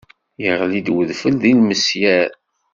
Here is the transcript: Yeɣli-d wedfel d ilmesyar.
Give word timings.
Yeɣli-d 0.43 0.87
wedfel 0.93 1.33
d 1.41 1.43
ilmesyar. 1.51 2.29